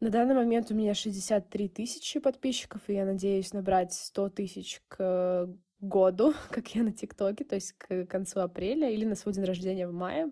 [0.00, 5.48] На данный момент у меня 63 тысячи подписчиков, и я надеюсь набрать 100 тысяч к
[5.80, 9.88] году, как я на ТикТоке, то есть к концу апреля или на свой день рождения
[9.88, 10.30] в мае.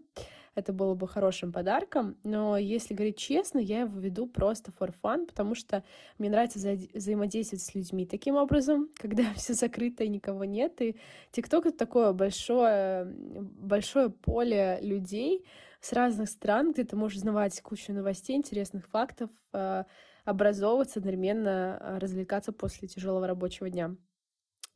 [0.57, 5.27] Это было бы хорошим подарком, но если говорить честно, я его веду просто for fun,
[5.27, 5.85] потому что
[6.19, 10.81] мне нравится вза- взаимодействовать с людьми таким образом, когда все закрыто и никого нет.
[10.81, 10.97] И
[11.31, 15.45] ТикТок— это такое большое, большое поле людей
[15.81, 19.85] с разных стран, где ты можешь узнавать кучу новостей, интересных фактов, э,
[20.25, 23.95] образовываться, одновременно э, развлекаться после тяжелого рабочего дня.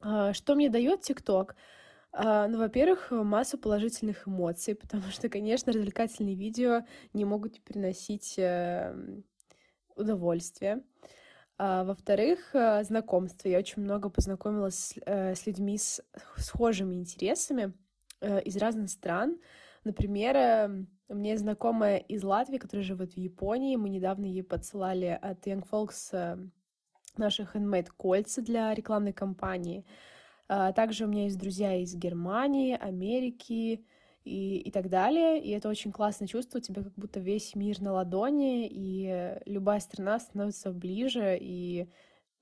[0.02, 1.56] А, что мне дает ТикТок?
[2.12, 9.24] А, ну, во-первых, массу положительных эмоций, потому что, конечно, развлекательные видео не могут приносить эм,
[9.94, 10.82] удовольствие.
[11.56, 13.46] А, во-вторых, э, знакомство.
[13.46, 16.02] Я очень много познакомилась э, с людьми с
[16.36, 17.74] схожими интересами
[18.20, 19.38] э, из разных стран.
[19.84, 23.76] Например, эм, у меня есть знакомая из Латвии, которая живет в Японии.
[23.76, 26.50] Мы недавно ей подсылали от Young Folks
[27.18, 29.84] наши handmade кольца для рекламной кампании.
[30.52, 33.84] А, также у меня есть друзья из Германии, Америки
[34.24, 35.40] и, и так далее.
[35.40, 39.78] И это очень классно чувство, у тебя как будто весь мир на ладони, и любая
[39.78, 41.88] страна становится ближе, и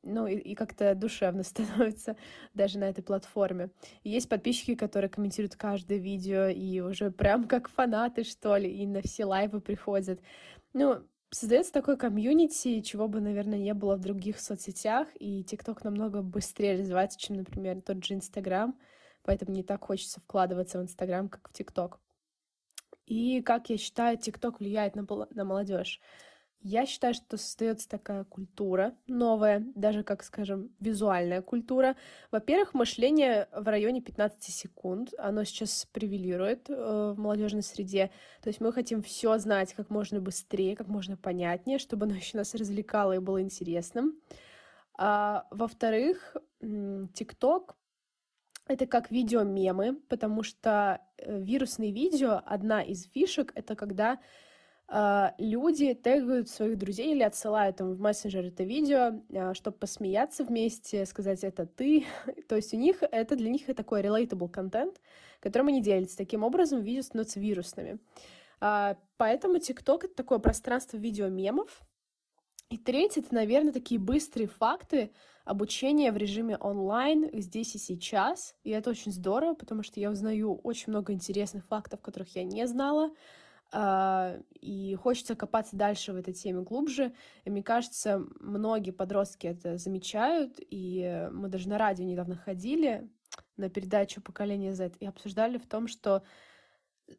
[0.03, 2.17] ну, и, и как-то душевно становится
[2.55, 3.69] даже на этой платформе.
[4.05, 8.87] И есть подписчики, которые комментируют каждое видео, и уже прям как фанаты, что ли, и
[8.87, 10.19] на все лайвы приходят.
[10.73, 16.23] Ну, создается такой комьюнити, чего бы, наверное, не было в других соцсетях, и ТикТок намного
[16.23, 18.79] быстрее развивается, чем, например, тот же Инстаграм,
[19.23, 22.01] поэтому не так хочется вкладываться в Инстаграм, как в ТикТок.
[23.07, 26.01] И, как я считаю, ТикТок влияет на, на молодежь.
[26.61, 31.95] Я считаю, что создается такая культура новая, даже, как скажем, визуальная культура.
[32.33, 35.15] Во-первых, мышление в районе 15 секунд.
[35.19, 38.11] Оно сейчас превелирует э, в молодежной среде.
[38.43, 42.37] То есть мы хотим все знать как можно быстрее, как можно понятнее, чтобы оно еще
[42.37, 44.19] нас развлекало и было интересным.
[44.95, 47.77] А, во-вторых, ТикТок
[48.67, 54.19] это как видео-мемы, потому что э, вирусные видео, одна из фишек, это когда
[55.39, 61.05] люди тегают своих друзей или отсылают им в мессенджер это видео, uh, чтобы посмеяться вместе,
[61.05, 62.07] сказать «это ты».
[62.49, 64.99] То есть у них это для них такой relatable контент,
[65.41, 66.17] которым они делятся.
[66.17, 67.99] Таким образом, видео становятся вирусными.
[68.61, 71.83] А, поэтому ТикТок— это такое пространство видеомемов.
[72.71, 75.11] И третье— это, наверное, такие быстрые факты
[75.45, 78.55] обучения в режиме онлайн здесь и сейчас.
[78.65, 82.67] И это очень здорово, потому что я узнаю очень много интересных фактов, которых я не
[82.67, 83.11] знала.
[83.71, 87.13] Uh, и хочется копаться дальше в этой теме глубже.
[87.45, 93.11] И мне кажется, многие подростки это замечают, и мы даже на радио недавно ходили
[93.59, 96.23] на передачу «Поколение Z» и обсуждали в том, что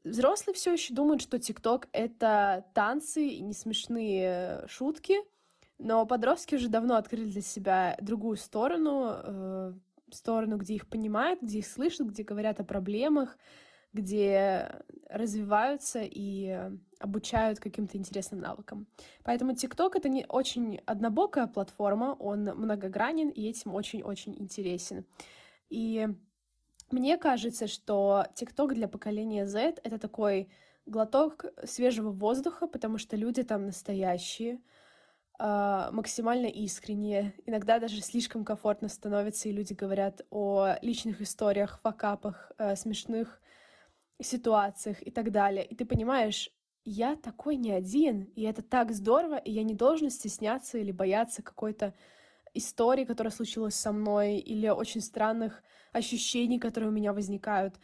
[0.04, 5.18] взрослые все еще думают, что ТикТок— это танцы и несмешные шутки,
[5.78, 9.74] но подростки уже давно открыли для себя другую сторону, э,
[10.12, 13.38] сторону, где их понимают, где их слышат, где говорят о проблемах,
[13.94, 16.60] где развиваются и
[17.00, 18.88] обучают каким-то интересным навыкам.
[19.24, 25.06] Поэтому TikTok— это не очень однобокая платформа, он многогранен и этим очень-очень интересен.
[25.70, 26.08] И
[26.92, 30.50] мне кажется, что TikTok для поколения Z— это такой
[30.86, 34.60] глоток свежего воздуха, потому что люди там настоящие,
[35.38, 37.34] а, максимально искренние.
[37.46, 43.40] Иногда даже слишком комфортно становится, и люди говорят о личных историях, факапах, э, смешных
[44.22, 45.66] ситуациях и так далее.
[45.66, 46.50] И ты понимаешь,
[46.86, 51.42] я такой не один, и это так здорово, и я не должен стесняться или бояться
[51.42, 51.94] какой-то
[52.54, 57.76] истории, которая случилась со мной, или очень странных ощущений, которые у меня возникают.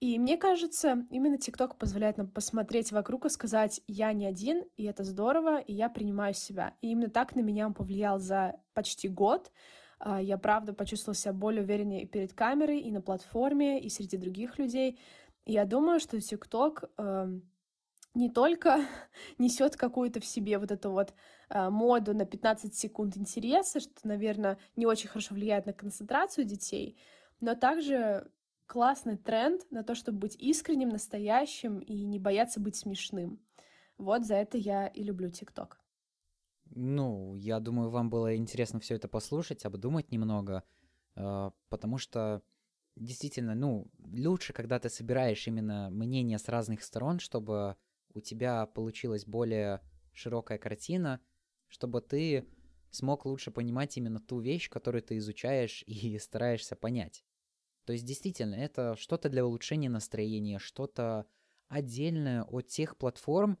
[0.00, 4.84] И мне кажется, именно ТикТок позволяет нам посмотреть вокруг и сказать, я не один, и
[4.84, 6.74] это здорово, и я принимаю себя.
[6.80, 9.50] И именно так на меня он повлиял за почти год.
[9.98, 14.16] А, я, правда, почувствовала себя более увереннее и перед камерой, и на платформе, и среди
[14.18, 14.98] других людей.
[15.46, 17.40] Я думаю, что ТикТок э,
[18.14, 18.86] не только
[19.38, 21.14] несет какую-то в себе вот эту вот
[21.50, 26.96] э, моду на 15 секунд интереса, что, наверное, не очень хорошо влияет на концентрацию детей,
[27.40, 28.30] но также
[28.66, 33.40] классный тренд на то, чтобы быть искренним, настоящим и не бояться быть смешным.
[33.98, 35.80] Вот за это я и люблю ТикТок.
[36.70, 40.64] Ну, я думаю, вам было интересно все это послушать, обдумать немного,
[41.14, 42.42] э, потому что
[42.96, 47.76] действительно, ну, лучше, когда ты собираешь именно мнения с разных сторон, чтобы
[48.14, 49.80] у тебя получилась более
[50.12, 51.20] широкая картина,
[51.66, 52.46] чтобы ты
[52.90, 57.24] смог лучше понимать именно ту вещь, которую ты изучаешь и стараешься понять.
[57.84, 61.26] То есть действительно, это что-то для улучшения настроения, что-то
[61.68, 63.58] отдельное от тех платформ,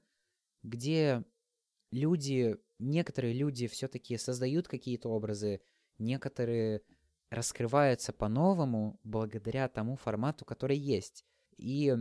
[0.62, 1.24] где
[1.90, 5.60] люди, некоторые люди все-таки создают какие-то образы,
[5.98, 6.82] некоторые
[7.34, 11.24] раскрываются по-новому благодаря тому формату, который есть.
[11.56, 11.94] И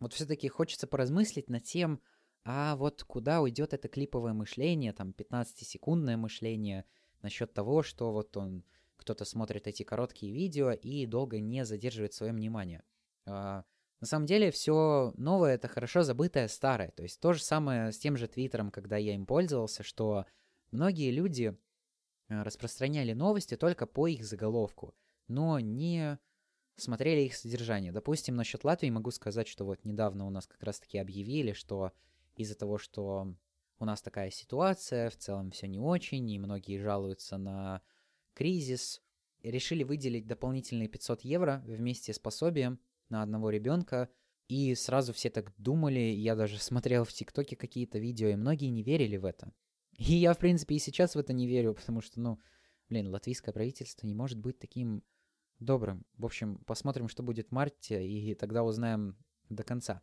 [0.00, 2.00] вот все-таки хочется поразмыслить над тем,
[2.44, 6.84] а вот куда уйдет это клиповое мышление, там 15-секундное мышление,
[7.22, 8.64] насчет того, что вот он,
[8.96, 12.82] кто-то смотрит эти короткие видео и долго не задерживает свое внимание.
[13.26, 13.64] А,
[14.00, 16.90] на самом деле все новое это хорошо забытое старое.
[16.90, 20.26] То есть то же самое с тем же Твиттером, когда я им пользовался, что
[20.70, 21.56] многие люди
[22.42, 24.94] распространяли новости только по их заголовку,
[25.28, 26.18] но не
[26.76, 27.92] смотрели их содержание.
[27.92, 31.92] Допустим, насчет Латвии могу сказать, что вот недавно у нас как раз-таки объявили, что
[32.36, 33.34] из-за того, что
[33.78, 37.82] у нас такая ситуация, в целом все не очень, и многие жалуются на
[38.34, 39.02] кризис,
[39.42, 44.08] решили выделить дополнительные 500 евро вместе с пособием на одного ребенка,
[44.48, 48.82] и сразу все так думали, я даже смотрел в ТикТоке какие-то видео, и многие не
[48.82, 49.52] верили в это.
[49.98, 52.40] И я, в принципе, и сейчас в это не верю, потому что, ну,
[52.88, 55.02] блин, латвийское правительство не может быть таким
[55.60, 56.04] добрым.
[56.16, 59.16] В общем, посмотрим, что будет в марте, и тогда узнаем
[59.48, 60.02] до конца.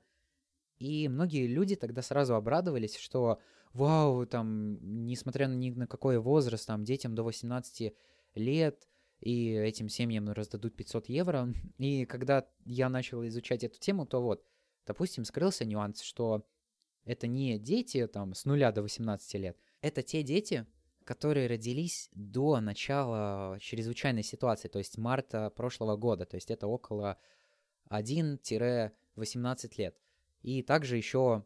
[0.78, 3.40] И многие люди тогда сразу обрадовались, что
[3.74, 7.94] вау, там, несмотря на ни на какой возраст, там, детям до 18
[8.36, 8.88] лет,
[9.20, 11.54] и этим семьям раздадут 500 евро.
[11.78, 14.44] И когда я начал изучать эту тему, то вот,
[14.88, 16.44] допустим, скрылся нюанс, что
[17.06, 20.66] это не дети там с нуля до 18 лет, это те дети,
[21.04, 27.18] которые родились до начала чрезвычайной ситуации, то есть марта прошлого года, то есть это около
[27.90, 28.92] 1-18
[29.78, 29.98] лет.
[30.42, 31.46] И также еще,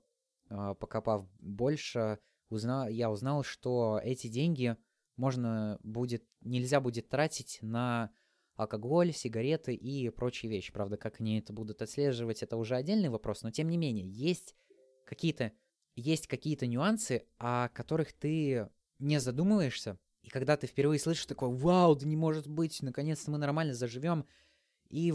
[0.50, 2.20] а, покопав больше,
[2.50, 4.78] узнал, я узнал, что эти деньги
[5.18, 8.12] можно будет, нельзя будет тратить на
[8.56, 10.72] алкоголь, сигареты и прочие вещи.
[10.72, 14.56] Правда, как они это будут отслеживать, это уже отдельный вопрос, но тем не менее, есть
[15.06, 15.52] какие-то
[15.96, 18.70] есть какие-то нюансы, о которых ты
[19.00, 23.38] не задумываешься, и когда ты впервые слышишь такое «Вау, да не может быть, наконец-то мы
[23.38, 24.26] нормально заживем»,
[24.90, 25.14] и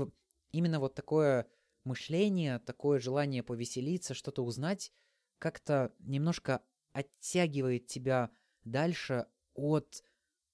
[0.52, 1.46] именно вот такое
[1.84, 4.92] мышление, такое желание повеселиться, что-то узнать,
[5.38, 6.62] как-то немножко
[6.92, 8.30] оттягивает тебя
[8.64, 10.04] дальше от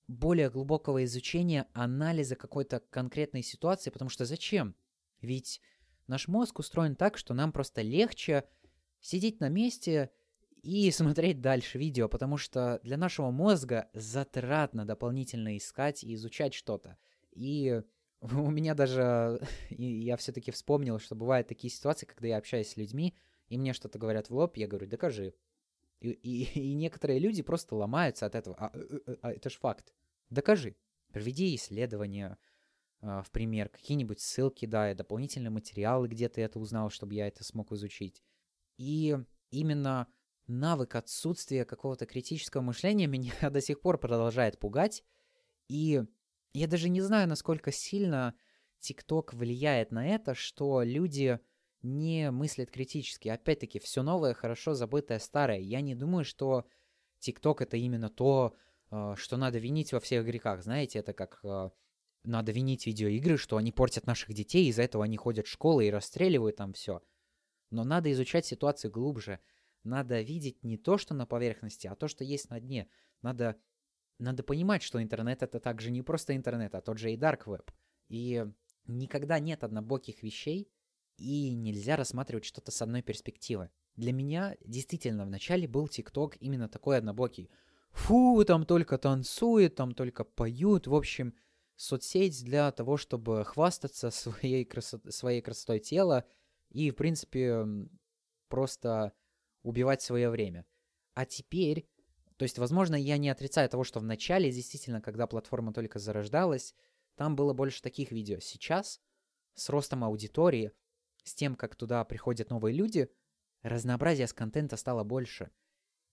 [0.09, 4.77] более глубокого изучения, анализа какой-то конкретной ситуации, потому что зачем?
[5.20, 5.61] Ведь
[6.07, 8.45] наш мозг устроен так, что нам просто легче
[9.07, 10.11] сидеть на месте
[10.63, 16.99] и смотреть дальше видео, потому что для нашего мозга затратно дополнительно искать и изучать что-то.
[17.33, 17.83] И
[18.21, 19.41] у меня даже,
[19.71, 23.15] я все-таки вспомнил, что бывают такие ситуации, когда я общаюсь с людьми,
[23.49, 25.35] и мне что-то говорят в лоб, я говорю, докажи.
[26.01, 28.57] И, и, и некоторые люди просто ломаются от этого.
[28.59, 29.95] А, а, а, а это ж факт.
[30.31, 30.77] Докажи.
[31.13, 32.37] Проведи исследование,
[33.01, 37.45] э, в пример, какие-нибудь ссылки, да, дополнительные материалы, где ты это узнал, чтобы я это
[37.45, 38.23] смог изучить.
[38.77, 39.16] И
[39.51, 40.09] именно
[40.47, 45.03] навык отсутствия какого-то критического мышления меня до сих пор продолжает пугать.
[45.68, 46.03] И
[46.53, 48.35] я даже не знаю, насколько сильно
[48.81, 51.41] ТикТок влияет на это, что люди
[51.83, 53.29] не мыслят критически.
[53.29, 55.59] Опять-таки, все новое, хорошо забытое, старое.
[55.59, 56.66] Я не думаю, что
[57.18, 58.55] ТикТок это именно то,
[58.91, 60.62] э, что надо винить во всех грехах.
[60.62, 61.70] Знаете, это как э,
[62.24, 65.91] надо винить видеоигры, что они портят наших детей, из-за этого они ходят в школы и
[65.91, 67.03] расстреливают там все.
[67.71, 69.41] Но надо изучать ситуацию глубже.
[69.85, 72.89] Надо видеть не то, что на поверхности, а то, что есть на дне.
[73.23, 73.57] Надо,
[74.19, 77.69] надо понимать, что интернет это также не просто интернет, а тот же и dark web.
[78.09, 78.47] И
[78.87, 80.71] никогда нет однобоких вещей,
[81.19, 83.71] и нельзя рассматривать что-то с одной перспективы.
[83.97, 87.51] Для меня действительно вначале был ТикТок именно такой однобокий.
[87.93, 90.87] Фу, там только танцуют, там только поют.
[90.87, 91.35] В общем,
[91.77, 95.01] соцсеть для того, чтобы хвастаться своей, красо...
[95.11, 96.25] своей красотой тела
[96.77, 97.64] и, в принципе,
[98.49, 99.14] просто
[99.62, 100.66] убивать свое время.
[101.14, 101.89] А теперь,
[102.37, 106.74] то есть, возможно, я не отрицаю того, что в начале, действительно, когда платформа только зарождалась,
[107.14, 108.41] там было больше таких видео.
[108.41, 109.01] Сейчас,
[109.55, 110.70] с ростом аудитории,
[111.24, 113.11] с тем, как туда приходят новые люди,
[113.62, 115.51] разнообразие с контента стало больше.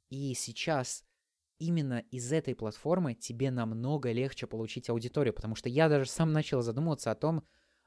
[0.08, 1.04] И сейчас
[1.60, 6.62] именно из этой платформы тебе намного легче получить аудиторию, потому что я даже сам начал
[6.62, 7.46] задумываться о том,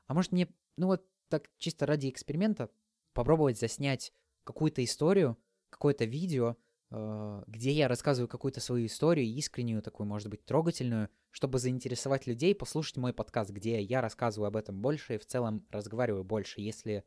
[0.09, 2.70] а может мне, ну вот так чисто ради эксперимента,
[3.12, 4.12] попробовать заснять
[4.45, 5.37] какую-то историю,
[5.70, 6.57] какое-то видео,
[6.91, 12.55] э, где я рассказываю какую-то свою историю, искреннюю, такую, может быть, трогательную, чтобы заинтересовать людей,
[12.55, 17.05] послушать мой подкаст, где я рассказываю об этом больше и в целом разговариваю больше, если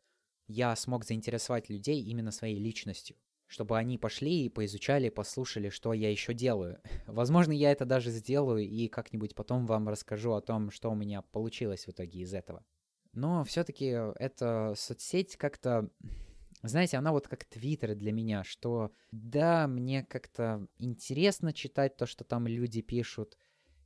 [0.48, 3.16] я смог заинтересовать людей именно своей личностью,
[3.46, 6.82] чтобы они пошли и поизучали, послушали, что я еще делаю.
[7.08, 11.22] Возможно, я это даже сделаю и как-нибудь потом вам расскажу о том, что у меня
[11.22, 12.66] получилось в итоге из этого.
[13.14, 15.90] Но все-таки эта соцсеть как-то,
[16.62, 22.24] знаете, она вот как Твиттер для меня, что да, мне как-то интересно читать то, что
[22.24, 23.38] там люди пишут,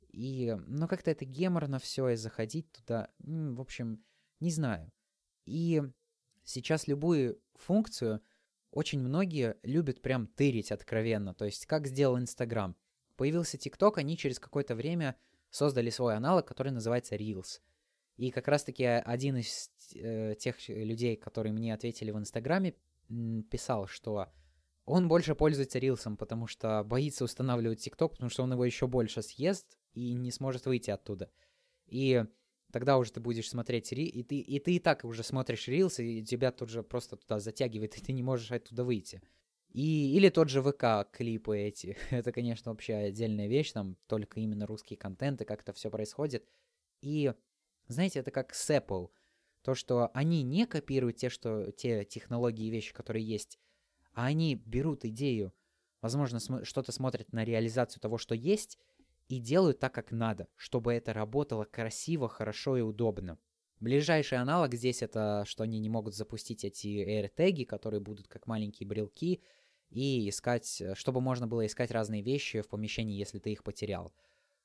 [0.10, 4.04] и, ну, как-то это геморно все, и заходить туда, в общем,
[4.40, 4.92] не знаю.
[5.46, 5.82] И
[6.46, 8.22] Сейчас любую функцию
[8.72, 11.34] очень многие любят прям тырить откровенно.
[11.34, 12.76] То есть, как сделал Инстаграм.
[13.16, 15.16] Появился ТикТок, они через какое-то время
[15.50, 17.62] создали свой аналог, который называется Reels.
[18.18, 22.76] И как раз-таки один из э, тех людей, которые мне ответили в Инстаграме,
[23.50, 24.28] писал, что
[24.86, 29.22] он больше пользуется Рилсом, потому что боится устанавливать ТикТок, потому что он его еще больше
[29.22, 31.32] съест и не сможет выйти оттуда.
[31.88, 32.24] И
[32.72, 36.00] тогда уже ты будешь смотреть ри, и ты, и ты и так уже смотришь рилс,
[36.00, 39.22] и тебя тут же просто туда затягивает, и ты не можешь оттуда выйти.
[39.70, 41.98] И, или тот же ВК клипы эти.
[42.12, 46.48] Это, конечно, вообще отдельная вещь, там только именно русский контент, и как это все происходит.
[47.02, 47.34] И,
[47.88, 49.10] знаете, это как с Apple.
[49.62, 53.60] То, что они не копируют те, что, те технологии и вещи, которые есть,
[54.14, 55.54] а они берут идею,
[56.02, 58.78] возможно, см- что-то смотрят на реализацию того, что есть,
[59.30, 63.40] и делают так, как надо, чтобы это работало красиво, хорошо и удобно.
[63.80, 68.88] Ближайший аналог здесь это, что они не могут запустить эти AirTag, которые будут как маленькие
[68.88, 69.42] брелки,
[69.90, 74.14] и искать, чтобы можно было искать разные вещи в помещении, если ты их потерял.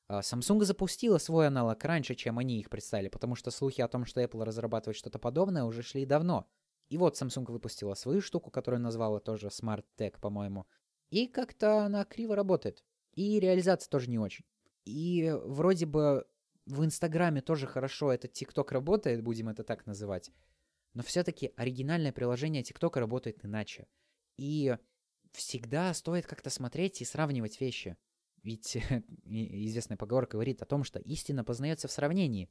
[0.09, 4.07] А, Samsung запустила свой аналог раньше, чем они их представили, потому что слухи о том,
[4.07, 6.49] что Apple разрабатывает что-то подобное, уже шли давно.
[6.89, 10.67] И вот Samsung выпустила свою штуку, которую назвала тоже Smart Tech, по-моему.
[11.11, 12.83] И как-то она криво работает.
[13.15, 14.45] И реализация тоже не очень.
[14.87, 16.27] И вроде бы
[16.65, 20.31] в Инстаграме тоже хорошо этот ТикТок работает, будем это так называть.
[20.95, 23.87] Но все-таки оригинальное приложение ТикТока работает иначе.
[24.39, 24.77] И
[25.33, 27.99] всегда стоит как-то смотреть и сравнивать вещи.
[28.43, 28.77] Ведь
[29.25, 32.51] известная поговорка говорит о том, что истина познается в сравнении.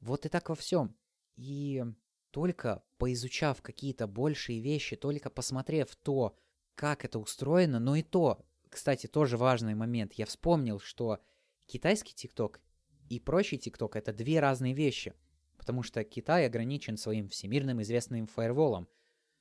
[0.00, 0.96] Вот и так во всем.
[1.36, 1.84] И
[2.30, 6.36] только поизучав какие-то большие вещи, только посмотрев то,
[6.74, 10.14] как это устроено, но и то, кстати, тоже важный момент.
[10.14, 11.18] Я вспомнил, что
[11.66, 12.60] китайский ТикТок
[13.08, 15.14] и прочий ТикТок это две разные вещи.
[15.56, 18.88] Потому что Китай ограничен своим всемирным известным фаерволом.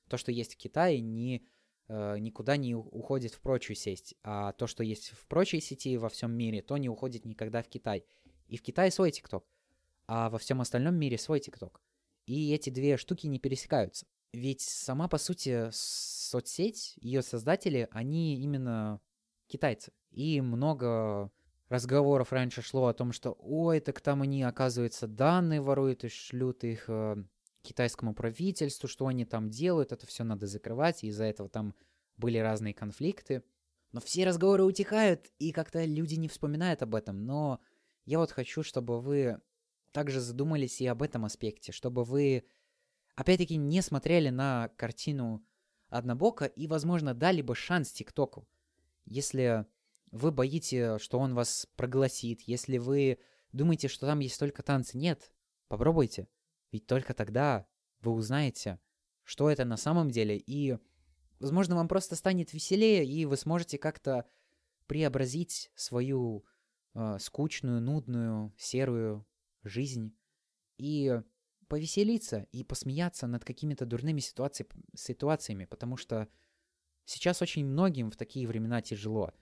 [0.10, 1.42] То, что есть в Китае, не, э,
[1.90, 4.16] никуда не уходит в прочую сеть.
[4.24, 7.68] А то, что есть в прочей сети во всем мире, то не уходит никогда в
[7.68, 8.06] Китай.
[8.48, 9.46] И в Китае свой ТикТок.
[10.08, 11.82] А во всем остальном мире свой ТикТок.
[12.26, 14.06] И эти две штуки не пересекаются.
[14.34, 19.02] Ведь сама, по сути, соцсеть, ее создатели, они именно
[19.48, 19.94] китайцы.
[20.12, 21.32] И много
[21.70, 26.64] разговоров раньше шло о том, что ой, так там они, оказывается, данные воруют и шлют
[26.64, 27.16] их э,
[27.68, 31.76] китайскому правительству, что они там делают, это все надо закрывать, из-за этого там
[32.18, 33.44] были разные конфликты.
[33.92, 37.26] Но все разговоры утихают, и как-то люди не вспоминают об этом.
[37.26, 37.60] Но
[38.06, 39.40] я вот хочу, чтобы вы
[39.92, 42.44] также задумались и об этом аспекте, чтобы вы,
[43.16, 45.44] опять-таки, не смотрели на картину
[45.90, 48.48] однобоко и, возможно, дали бы шанс ТикТоку.
[49.06, 49.66] Если
[50.12, 53.20] вы боитесь, что он вас прогласит, если вы
[53.52, 55.32] думаете, что там есть только танцы, нет,
[55.68, 56.28] попробуйте.
[56.72, 57.68] Ведь только тогда
[58.02, 58.80] вы узнаете,
[59.24, 60.78] что это на самом деле, и,
[61.40, 64.26] возможно, вам просто станет веселее, и вы сможете как-то
[64.86, 66.46] преобразить свою
[66.94, 69.26] э, скучную, нудную, серую
[69.64, 70.16] жизнь
[70.78, 71.22] и
[71.68, 74.66] повеселиться и посмеяться над какими-то дурными ситуаци...
[74.96, 76.30] ситуациями, потому что
[77.06, 79.34] сейчас очень многим в такие времена тяжело,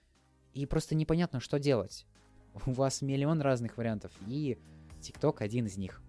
[0.52, 2.06] и просто непонятно, что делать.
[2.66, 4.58] У вас миллион разных вариантов, и
[5.00, 6.02] ТикТок один из них.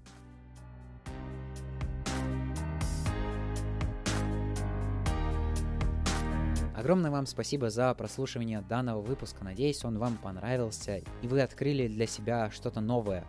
[6.87, 9.43] Огромное вам спасибо за прослушивание данного выпуска.
[9.43, 13.25] Надеюсь, он вам понравился, и вы открыли для себя что-то новое.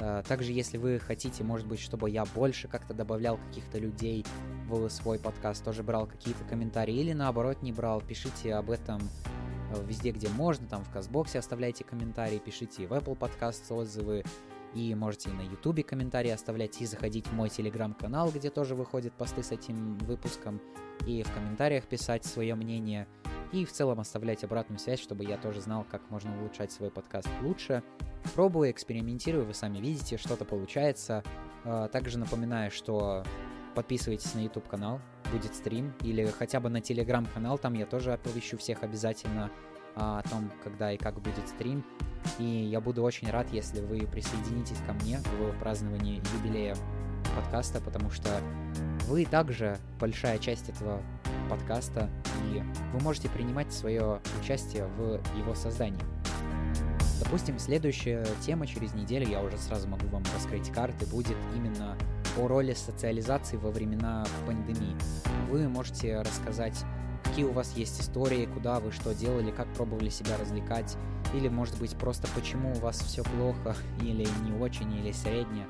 [0.00, 4.26] Э, также, если вы хотите, может быть, чтобы я больше как-то добавлял каких-то людей
[4.66, 9.00] в свой подкаст, тоже брал какие-то комментарии, или наоборот не брал, пишите об этом
[9.72, 14.24] э, везде, где можно, там в Казбоксе оставляйте комментарии, пишите в Apple Podcast отзывы,
[14.76, 19.14] и можете и на Ютубе комментарии оставлять, и заходить в мой телеграм-канал, где тоже выходят
[19.14, 20.60] посты с этим выпуском,
[21.06, 23.08] и в комментариях писать свое мнение,
[23.52, 27.28] и в целом оставлять обратную связь, чтобы я тоже знал, как можно улучшать свой подкаст
[27.40, 27.82] лучше.
[28.34, 31.22] Пробую, экспериментирую, вы сами видите, что-то получается.
[31.64, 33.24] А, также напоминаю, что
[33.74, 35.00] подписывайтесь на YouTube канал,
[35.32, 39.50] будет стрим, или хотя бы на Telegram канал, там я тоже оповещу всех обязательно
[39.96, 41.84] о том, когда и как будет стрим.
[42.38, 46.76] И я буду очень рад, если вы присоединитесь ко мне в праздновании юбилея
[47.34, 48.28] подкаста, потому что
[49.08, 51.02] вы также большая часть этого
[51.48, 52.10] подкаста,
[52.44, 56.02] и вы можете принимать свое участие в его создании.
[57.22, 61.96] Допустим, следующая тема через неделю, я уже сразу могу вам раскрыть карты, будет именно
[62.38, 64.94] о роли социализации во времена пандемии.
[65.50, 66.84] Вы можете рассказать
[67.36, 70.96] какие у вас есть истории, куда вы что делали, как пробовали себя развлекать,
[71.34, 75.66] или, может быть, просто почему у вас все плохо, или не очень, или средне,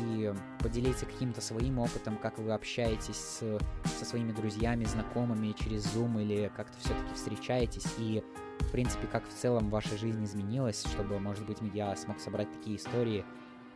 [0.00, 3.58] и поделиться каким-то своим опытом, как вы общаетесь с,
[3.98, 8.24] со своими друзьями, знакомыми через Zoom, или как-то все-таки встречаетесь, и,
[8.60, 12.78] в принципе, как в целом ваша жизнь изменилась, чтобы, может быть, я смог собрать такие
[12.78, 13.22] истории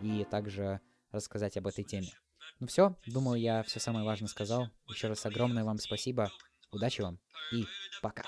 [0.01, 0.81] и также
[1.13, 2.09] рассказать об этой теме.
[2.61, 4.71] Ну все, думаю, я все самое важное сказал.
[4.89, 6.31] Еще раз огромное вам спасибо.
[6.72, 7.20] Удачи вам
[7.52, 7.66] и
[8.02, 8.24] пока.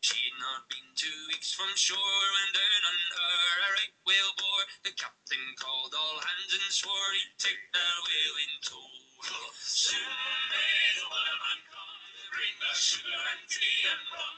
[0.00, 4.64] She'd not been two weeks from shore when down on her a right whale bore.
[4.84, 8.92] The captain called all hands and swore he'd take that whale in tow.
[9.58, 9.98] Soon
[10.50, 14.36] may the waterman come to bring us sugar and tea and rum.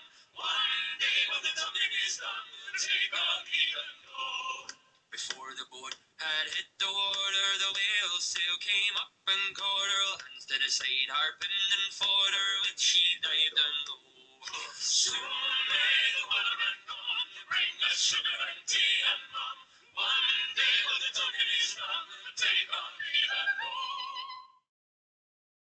[5.11, 10.03] Before the boat had hit the water, the whale sail came up and caught her
[10.19, 14.43] hands to the side, harping and fought her when she dived down low.
[14.75, 19.57] Soon may the water run on, bring us sugar and tea and rum.
[19.95, 23.51] One day when the token is done, take on me and